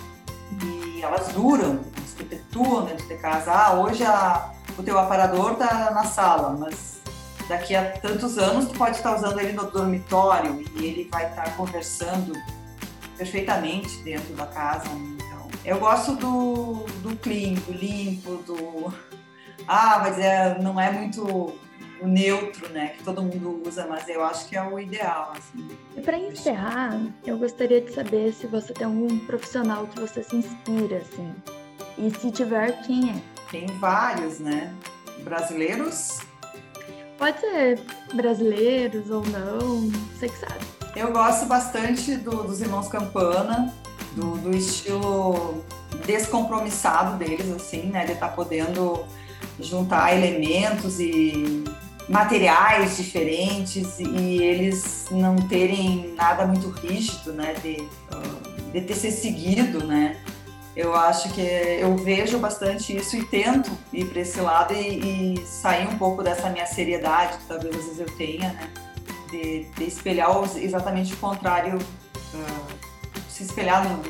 E 0.63 1.03
elas 1.03 1.29
duram, 1.29 1.81
se 2.07 2.17
perpetuam 2.17 2.87
dentro 2.87 3.07
de 3.07 3.17
casa. 3.19 3.53
Ah, 3.53 3.75
hoje 3.75 4.05
a, 4.05 4.53
o 4.79 4.83
teu 4.83 4.99
aparador 4.99 5.57
tá 5.57 5.91
na 5.91 6.05
sala, 6.05 6.57
mas 6.59 7.03
daqui 7.47 7.77
a 7.77 7.91
tantos 7.99 8.39
anos 8.39 8.69
tu 8.69 8.79
pode 8.79 8.97
estar 8.97 9.15
usando 9.15 9.39
ele 9.39 9.53
no 9.53 9.71
dormitório 9.71 10.65
e 10.77 10.87
ele 10.87 11.09
vai 11.13 11.29
estar 11.29 11.55
conversando 11.59 12.33
perfeitamente 13.17 13.99
dentro 14.03 14.35
da 14.35 14.47
casa. 14.47 14.89
Então, 14.91 15.49
eu 15.65 15.79
gosto 15.79 16.15
do, 16.17 16.85
do 17.03 17.17
clean, 17.17 17.55
do 17.55 17.73
limpo, 17.73 18.37
do 18.45 18.93
ah, 19.67 20.01
mas 20.01 20.19
é, 20.19 20.59
não 20.61 20.81
é 20.81 20.91
muito 20.91 21.23
o 22.01 22.07
neutro, 22.07 22.69
né, 22.71 22.95
que 22.97 23.05
todo 23.05 23.23
mundo 23.23 23.63
usa, 23.65 23.87
mas 23.87 24.09
eu 24.09 24.25
acho 24.25 24.49
que 24.49 24.57
é 24.57 24.63
o 24.63 24.79
ideal. 24.79 25.33
Assim. 25.37 25.69
E 25.97 26.01
para 26.01 26.19
encerrar, 26.19 27.01
eu 27.25 27.39
gostaria 27.39 27.81
de 27.81 27.93
saber 27.93 28.33
se 28.33 28.49
você 28.49 28.73
tem 28.73 28.87
algum 28.87 29.21
profissional 29.21 29.87
que 29.87 30.01
você 30.01 30.23
se 30.23 30.35
inspira, 30.35 30.97
assim. 30.97 31.33
E 31.97 32.11
se 32.11 32.33
tiver, 32.33 32.83
quem 32.83 33.11
é? 33.11 33.15
Tem 33.51 33.67
vários, 33.79 34.41
né? 34.41 34.75
Brasileiros 35.23 36.19
Pode 37.23 37.39
ser 37.39 37.79
brasileiros 38.15 39.09
ou 39.09 39.23
não, 39.29 39.89
você 40.13 40.29
que 40.29 40.39
sabe. 40.39 40.82
Eu 40.95 41.13
gosto 41.13 41.47
bastante 41.47 42.17
do, 42.17 42.45
dos 42.45 42.61
Irmãos 42.61 42.89
Campana, 42.89 43.73
do, 44.15 44.37
do, 44.39 44.55
estilo 44.55 45.65
descompromissado 46.05 47.17
deles, 47.17 47.51
assim, 47.51 47.85
né? 47.85 48.05
De 48.05 48.13
estar 48.13 48.29
tá 48.29 48.35
podendo 48.35 49.05
juntar 49.59 50.15
elementos 50.15 51.01
e 51.01 51.65
materiais 52.09 52.97
diferentes 52.97 53.99
e 53.99 54.43
eles 54.43 55.07
não 55.11 55.37
terem 55.37 56.15
nada 56.15 56.47
muito 56.47 56.69
rígido, 56.69 57.33
né? 57.33 57.55
De, 57.63 57.77
de 58.73 58.81
ter 58.83 58.95
ser 58.95 59.13
seguido, 59.13 59.87
né? 59.87 60.21
eu 60.75 60.95
acho 60.95 61.29
que 61.35 61.41
eu 61.41 61.97
vejo 61.97 62.39
bastante 62.39 62.97
isso 62.97 63.17
e 63.17 63.25
tento 63.27 63.71
ir 63.93 64.07
para 64.07 64.21
esse 64.21 64.41
lado 64.41 64.73
e, 64.73 65.35
e, 65.35 65.47
sair 65.47 65.87
um 65.87 65.99
pouco 65.99 66.23
dessa 66.23 66.49
minha 66.49 66.65
seriedade 66.67 67.37
que 67.39 67.45
talvez 67.45 67.77
às 67.77 67.85
vezes 67.85 68.01
eu 68.01 68.17
tenha, 68.17 68.53
né? 68.55 68.71
De, 69.33 69.65
de 69.65 69.85
espelhar 69.85 70.29
exatamente 70.57 71.15
o 71.15 71.17
contrário, 71.17 71.79
uh, 71.79 72.73
se 73.31 73.45
espelhar 73.45 73.89
no, 73.89 74.03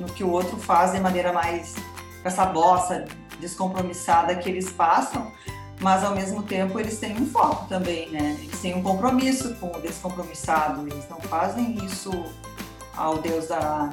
no, 0.00 0.06
que 0.06 0.22
o 0.22 0.30
outro 0.30 0.56
faz 0.56 0.92
de 0.92 1.00
maneira 1.00 1.32
mais 1.32 1.74
com 2.22 2.28
essa 2.28 2.46
bossa 2.46 3.04
descompromissada 3.40 4.36
que 4.36 4.48
eles 4.48 4.70
passam, 4.70 5.32
mas 5.80 6.04
ao 6.04 6.14
mesmo 6.14 6.44
tempo 6.44 6.78
eles 6.78 6.98
têm 7.00 7.20
um 7.20 7.26
foco 7.26 7.66
também, 7.68 8.08
né? 8.10 8.38
Eles 8.40 8.60
têm 8.60 8.76
um 8.76 8.82
compromisso 8.82 9.56
com 9.56 9.76
o 9.76 9.80
descompromissado, 9.80 10.86
eles 10.86 11.08
não 11.10 11.20
fazem 11.22 11.84
isso 11.84 12.12
ao 12.96 13.18
Deus 13.18 13.48
da 13.48 13.90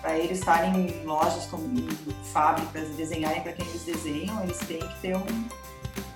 para 0.00 0.18
eles 0.18 0.38
estarem 0.38 0.88
em 0.88 1.04
lojas, 1.04 1.46
em 1.52 1.88
fábricas 2.32 2.88
desenharem 2.96 3.42
para 3.42 3.52
quem 3.52 3.66
eles 3.66 3.82
desenham, 3.82 4.42
eles 4.42 4.58
têm 4.58 4.78
que 4.78 5.00
ter 5.00 5.16
um, 5.16 5.48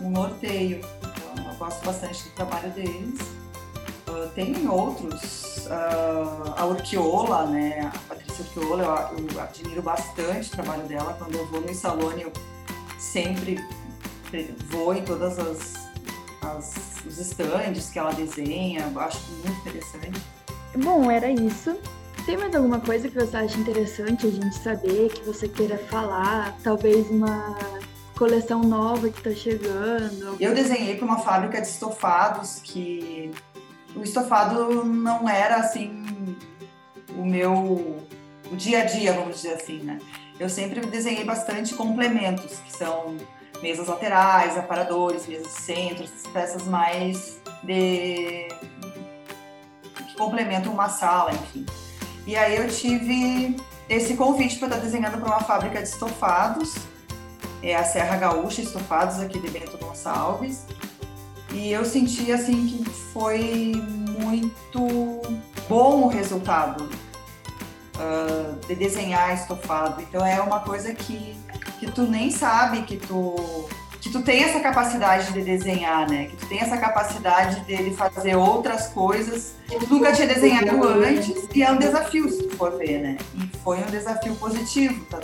um 0.00 0.10
norteio. 0.10 0.80
Eu 1.54 1.58
gosto 1.58 1.84
bastante 1.84 2.24
do 2.24 2.30
trabalho 2.30 2.70
deles. 2.72 3.20
Uh, 4.08 4.28
tem 4.34 4.68
outros, 4.68 5.66
uh, 5.66 6.54
a 6.56 6.66
Urquiola, 6.66 7.46
né? 7.46 7.90
A 7.94 8.08
Patrícia 8.08 8.44
Urquiola, 8.44 9.12
eu, 9.16 9.26
eu, 9.28 9.40
admiro 9.40 9.80
bastante 9.80 10.48
o 10.48 10.50
trabalho 10.50 10.82
dela. 10.88 11.14
Quando 11.16 11.36
eu 11.36 11.46
vou 11.46 11.60
no 11.60 11.72
Salone, 11.72 12.22
eu 12.22 12.32
sempre 12.98 13.64
vou 14.68 14.94
em 14.94 15.04
todas 15.04 15.38
as, 15.38 15.74
as 16.42 16.94
os 17.06 17.18
estandes 17.18 17.90
que 17.90 17.98
ela 17.98 18.12
desenha, 18.12 18.90
eu 18.92 19.00
acho 19.00 19.20
muito 19.44 19.60
interessante. 19.60 20.20
Bom, 20.76 21.10
era 21.10 21.30
isso. 21.30 21.78
Tem 22.26 22.36
mais 22.36 22.54
alguma 22.54 22.80
coisa 22.80 23.08
que 23.08 23.14
você 23.14 23.36
acha 23.36 23.58
interessante 23.58 24.26
a 24.26 24.30
gente 24.30 24.56
saber, 24.58 25.12
que 25.12 25.22
você 25.22 25.46
queira 25.46 25.78
falar? 25.78 26.56
Talvez 26.64 27.08
uma 27.10 27.56
coleção 28.16 28.60
nova 28.62 29.08
que 29.08 29.18
está 29.18 29.30
chegando? 29.30 30.36
Eu 30.40 30.54
desenhei 30.54 30.96
para 30.96 31.04
uma 31.04 31.18
fábrica 31.18 31.60
de 31.60 31.66
estofados 31.66 32.60
que 32.62 33.30
o 33.94 34.02
estofado 34.02 34.84
não 34.84 35.28
era 35.28 35.56
assim 35.56 36.04
o 37.16 37.24
meu 37.24 38.04
o 38.50 38.56
dia 38.56 38.82
a 38.82 38.84
dia, 38.84 39.12
vamos 39.12 39.36
dizer 39.36 39.54
assim, 39.54 39.78
né? 39.78 39.98
Eu 40.38 40.48
sempre 40.48 40.80
desenhei 40.80 41.24
bastante 41.24 41.74
complementos, 41.74 42.58
que 42.58 42.72
são 42.72 43.16
mesas 43.62 43.86
laterais, 43.86 44.58
aparadores, 44.58 45.26
mesas 45.26 45.52
centros, 45.52 46.10
peças 46.32 46.66
mais 46.66 47.40
de 47.62 48.48
que 50.06 50.14
complementam 50.16 50.72
uma 50.72 50.88
sala, 50.88 51.32
enfim. 51.32 51.64
E 52.26 52.36
aí 52.36 52.56
eu 52.56 52.68
tive 52.68 53.56
esse 53.88 54.14
convite 54.14 54.58
para 54.58 54.68
estar 54.68 54.80
desenhando 54.80 55.18
para 55.18 55.26
uma 55.26 55.40
fábrica 55.40 55.80
de 55.80 55.88
estofados, 55.88 56.74
é 57.70 57.76
a 57.76 57.84
Serra 57.84 58.16
Gaúcha 58.16 58.60
Estofados 58.60 59.20
aqui 59.20 59.38
de 59.38 59.50
Bento 59.50 59.78
Gonçalves. 59.78 60.66
E 61.52 61.70
eu 61.70 61.84
senti 61.84 62.32
assim 62.32 62.66
que 62.66 62.84
foi 63.12 63.72
muito 64.18 65.22
bom 65.68 66.02
o 66.02 66.08
resultado 66.08 66.84
uh, 67.94 68.66
de 68.66 68.74
desenhar 68.74 69.32
estofado. 69.34 70.02
Então 70.02 70.24
é 70.26 70.40
uma 70.40 70.60
coisa 70.60 70.92
que, 70.92 71.36
que 71.78 71.90
tu 71.90 72.02
nem 72.02 72.30
sabe 72.30 72.82
que 72.82 72.96
tu 72.96 73.68
que 74.00 74.10
tu 74.10 74.20
tem 74.20 74.44
essa 74.44 74.60
capacidade 74.60 75.32
de 75.32 75.40
desenhar, 75.40 76.06
né? 76.06 76.26
Que 76.26 76.36
tu 76.36 76.46
tem 76.46 76.60
essa 76.60 76.76
capacidade 76.76 77.64
de 77.64 77.90
fazer 77.94 78.36
outras 78.36 78.88
coisas 78.88 79.54
que 79.66 79.78
tu 79.78 79.94
nunca 79.94 80.12
tinha 80.12 80.28
desenhado 80.28 80.86
antes 80.86 81.48
e 81.54 81.62
é 81.62 81.72
um 81.72 81.78
desafio, 81.78 82.28
se 82.28 82.42
tu 82.42 82.54
for 82.54 82.76
ver, 82.76 82.98
né? 82.98 83.16
E 83.34 83.56
foi 83.58 83.78
um 83.78 83.86
desafio 83.86 84.34
positivo, 84.34 85.02
tá? 85.06 85.20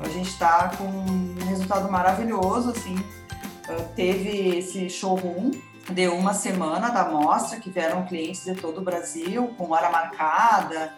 A 0.00 0.08
gente 0.08 0.36
tá 0.36 0.72
com 0.76 1.37
resultado 1.58 1.90
maravilhoso, 1.90 2.70
assim. 2.70 2.94
Uh, 2.94 3.84
teve 3.94 4.58
esse 4.58 4.88
showroom 4.88 5.50
de 5.90 6.08
uma 6.08 6.34
semana 6.34 6.90
da 6.90 7.08
mostra, 7.08 7.58
que 7.58 7.70
vieram 7.70 8.06
clientes 8.06 8.44
de 8.44 8.54
todo 8.54 8.78
o 8.78 8.84
Brasil, 8.84 9.48
com 9.56 9.70
hora 9.72 9.90
marcada, 9.90 10.92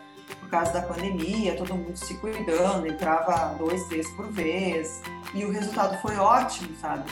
causa 0.51 0.73
da 0.73 0.83
pandemia, 0.83 1.57
todo 1.57 1.75
mundo 1.75 1.97
se 1.97 2.15
cuidando, 2.15 2.87
entrava 2.87 3.55
dois, 3.57 3.83
três 3.85 4.11
por 4.11 4.31
vez, 4.31 5.01
e 5.33 5.45
o 5.45 5.53
resultado 5.53 5.97
foi 6.03 6.17
ótimo, 6.17 6.77
sabe? 6.81 7.11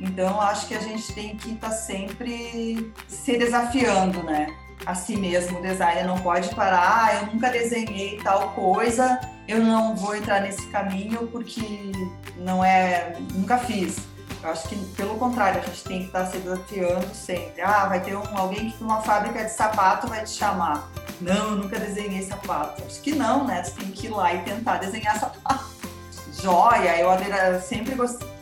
Então, 0.00 0.40
acho 0.40 0.66
que 0.66 0.74
a 0.74 0.80
gente 0.80 1.12
tem 1.12 1.36
que 1.36 1.52
estar 1.52 1.68
tá 1.68 1.74
sempre 1.74 2.90
se 3.06 3.36
desafiando, 3.36 4.22
né? 4.22 4.46
A 4.86 4.94
si 4.94 5.14
mesmo, 5.14 5.58
o 5.58 5.62
designer 5.62 6.06
não 6.06 6.18
pode 6.18 6.54
parar, 6.54 7.04
ah, 7.04 7.14
eu 7.16 7.26
nunca 7.26 7.50
desenhei 7.50 8.18
tal 8.24 8.54
coisa, 8.54 9.20
eu 9.46 9.62
não 9.62 9.94
vou 9.94 10.16
entrar 10.16 10.40
nesse 10.40 10.66
caminho 10.68 11.26
porque 11.26 11.92
não 12.40 12.64
é, 12.64 13.16
nunca 13.34 13.58
fiz. 13.58 13.98
Eu 14.42 14.50
acho 14.50 14.68
que, 14.68 14.76
pelo 14.96 15.16
contrário, 15.18 15.60
a 15.60 15.64
gente 15.66 15.84
tem 15.84 15.98
que 16.00 16.06
estar 16.06 16.24
tá 16.24 16.30
se 16.30 16.38
desafiando 16.38 17.14
sempre. 17.14 17.60
Ah, 17.60 17.86
vai 17.86 18.00
ter 18.00 18.16
um, 18.16 18.38
alguém 18.38 18.70
que 18.70 18.82
numa 18.82 19.02
fábrica 19.02 19.44
de 19.44 19.50
sapato 19.50 20.08
vai 20.08 20.24
te 20.24 20.30
chamar. 20.30 20.90
Não, 21.20 21.50
eu 21.50 21.56
nunca 21.56 21.78
desenhei 21.78 22.22
sapato. 22.22 22.82
Acho 22.84 23.00
que 23.02 23.14
não, 23.14 23.46
né? 23.46 23.62
Você 23.62 23.72
tem 23.72 23.90
que 23.90 24.06
ir 24.06 24.10
lá 24.10 24.32
e 24.32 24.42
tentar 24.42 24.78
desenhar 24.78 25.18
sapato. 25.20 25.66
Joia, 26.40 26.98
eu 26.98 27.60
sempre 27.60 27.94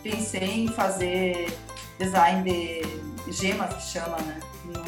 pensei 0.03 0.65
em 0.65 0.69
fazer 0.69 1.53
design 1.99 2.45
de 2.45 3.33
gemas, 3.33 3.75
que 3.75 3.83
chama, 3.83 4.17
né? 4.19 4.39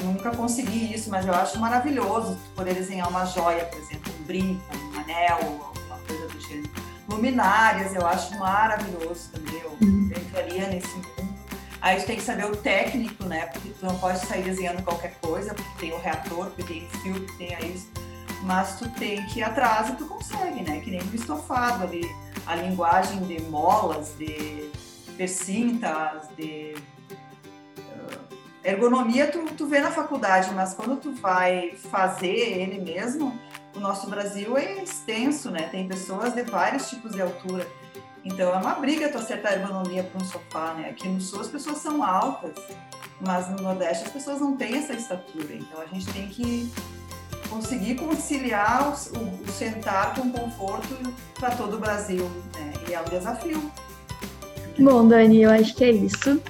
Nunca 0.05 0.31
consegui 0.31 0.95
isso, 0.95 1.11
mas 1.11 1.27
eu 1.27 1.35
acho 1.35 1.59
maravilhoso 1.59 2.39
poder 2.55 2.75
desenhar 2.75 3.09
uma 3.09 3.25
joia, 3.25 3.65
por 3.65 3.81
exemplo, 3.81 4.13
um 4.21 4.25
brinco, 4.25 4.63
um 4.77 5.01
anel, 5.01 5.39
alguma 5.43 5.99
coisa 6.07 6.29
do 6.29 6.41
gênero. 6.41 6.80
Luminárias, 7.11 7.95
eu 7.95 8.07
acho 8.07 8.39
maravilhoso 8.39 9.31
também. 9.33 9.61
Eu 9.61 9.77
uhum. 9.81 10.11
entraria 10.17 10.69
nesse 10.69 10.95
mundo. 10.95 11.31
Aí 11.81 11.97
a 11.97 11.99
gente 11.99 12.07
tem 12.07 12.17
que 12.17 12.23
saber 12.23 12.45
o 12.45 12.57
técnico, 12.57 13.25
né? 13.25 13.47
Porque 13.47 13.71
tu 13.71 13.87
não 13.87 13.99
pode 13.99 14.19
sair 14.27 14.43
desenhando 14.43 14.83
qualquer 14.83 15.15
coisa, 15.21 15.55
porque 15.55 15.71
tem 15.79 15.93
o 15.93 15.99
reator, 15.99 16.47
porque 16.51 16.63
tem 16.63 16.87
o 16.87 16.91
fio, 16.99 17.15
porque 17.15 17.47
tem 17.47 17.75
isso. 17.75 17.91
Mas 18.43 18.79
tu 18.79 18.89
tem 18.91 19.25
que 19.27 19.41
ir 19.41 19.43
atrás 19.43 19.89
e 19.89 19.97
tu 19.97 20.07
consegue, 20.07 20.63
né? 20.63 20.81
Que 20.81 20.91
nem 20.91 21.03
um 21.03 21.15
estofado 21.15 21.85
ali. 21.85 22.05
A 22.47 22.55
linguagem 22.55 23.21
de 23.23 23.41
molas, 23.43 24.15
de 24.19 24.71
percintas, 25.17 26.29
de 26.37 26.75
uh, 27.79 28.37
ergonomia 28.65 29.31
tu, 29.31 29.45
tu 29.55 29.67
vê 29.67 29.81
na 29.81 29.91
faculdade, 29.91 30.53
mas 30.55 30.75
quando 30.75 30.97
tu 30.97 31.13
vai 31.13 31.73
fazer 31.91 32.29
ele 32.29 32.81
mesmo, 32.81 33.39
o 33.75 33.81
nosso 33.81 34.09
Brasil 34.09 34.57
é 34.57 34.83
extenso, 34.83 35.51
né? 35.51 35.69
Tem 35.71 35.87
pessoas 35.87 36.35
de 36.35 36.43
vários 36.43 36.89
tipos 36.89 37.13
de 37.13 37.23
altura. 37.23 37.67
Então 38.25 38.53
é 38.53 38.57
uma 38.57 38.75
briga 38.75 39.09
tu 39.09 39.19
acertar 39.19 39.53
a 39.53 39.57
ergonomia 39.57 40.03
para 40.03 40.21
um 40.21 40.25
sofá, 40.25 40.75
né? 40.75 40.91
Aqui 40.91 41.09
no 41.09 41.21
sul 41.21 41.41
as 41.41 41.49
pessoas 41.49 41.79
são 41.79 42.03
altas, 42.03 42.53
mas 43.21 43.49
no 43.51 43.63
Nordeste 43.63 44.05
as 44.05 44.11
pessoas 44.11 44.41
não 44.41 44.57
têm 44.57 44.77
essa 44.77 44.93
estatura. 44.93 45.55
Então 45.55 45.81
a 45.81 45.87
gente 45.87 46.07
tem 46.13 46.29
que 46.29 46.71
conseguir 47.49 47.97
conciliar 47.97 48.89
o, 48.89 48.93
o, 48.93 49.53
sentar 49.53 50.15
com 50.15 50.31
conforto 50.31 50.97
para 51.39 51.51
todo 51.53 51.77
o 51.77 51.79
Brasil, 51.79 52.31
né? 52.55 52.73
E 52.89 52.93
é 52.93 53.01
um 53.01 53.05
desafio. 53.05 53.71
Bom, 54.79 55.07
Dani, 55.09 55.43
eu 55.43 55.51
acho 55.51 55.75
que 55.75 55.85
é 55.85 55.91
isso. 55.91 56.41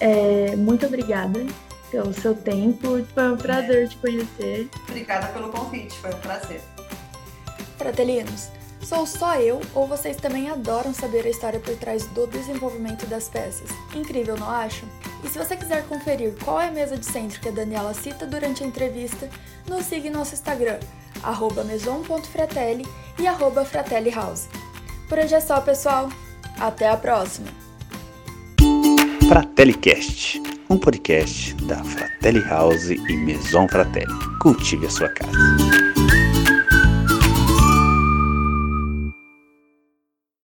É, 0.00 0.56
muito 0.56 0.86
obrigada 0.86 1.46
pelo 1.92 2.12
seu 2.14 2.34
tempo. 2.34 3.04
Foi 3.14 3.30
um 3.30 3.36
prazer 3.36 3.84
é. 3.84 3.86
te 3.86 3.96
conhecer. 3.98 4.68
Obrigada 4.88 5.28
pelo 5.28 5.50
convite, 5.50 5.96
foi 5.98 6.12
um 6.12 6.18
prazer. 6.18 6.60
Fratelinos, 7.76 8.48
sou 8.82 9.06
só 9.06 9.36
eu 9.36 9.60
ou 9.74 9.86
vocês 9.86 10.16
também 10.16 10.50
adoram 10.50 10.94
saber 10.94 11.26
a 11.26 11.30
história 11.30 11.60
por 11.60 11.76
trás 11.76 12.06
do 12.08 12.26
desenvolvimento 12.26 13.06
das 13.06 13.28
peças? 13.28 13.68
Incrível, 13.94 14.36
não 14.36 14.48
acham? 14.48 14.88
E 15.22 15.28
se 15.28 15.38
você 15.38 15.56
quiser 15.56 15.86
conferir 15.86 16.34
qual 16.44 16.60
é 16.60 16.68
a 16.68 16.72
mesa 16.72 16.96
de 16.96 17.04
centro 17.04 17.40
que 17.40 17.48
a 17.48 17.52
Daniela 17.52 17.94
cita 17.94 18.26
durante 18.26 18.64
a 18.64 18.66
entrevista, 18.66 19.28
nos 19.68 19.84
siga 19.84 20.08
em 20.08 20.10
nosso 20.10 20.34
Instagram, 20.34 20.80
maison.fratelli 21.66 22.86
e 23.18 23.26
arroba 23.26 23.64
fratellihouse. 23.64 24.48
Por 25.08 25.18
hoje 25.18 25.34
é 25.34 25.40
só, 25.40 25.60
pessoal! 25.60 26.08
Até 26.58 26.88
a 26.88 26.96
próxima! 26.96 27.48
FratelliCast, 29.28 30.42
um 30.72 30.78
podcast 30.78 31.54
da 31.66 31.84
Fratelli 31.84 32.40
House 32.48 32.94
e 32.94 33.16
Maison 33.18 33.68
Fratelli. 33.68 34.06
Cultive 34.40 34.86
a 34.86 34.90
sua 34.90 35.08
casa. 35.10 35.81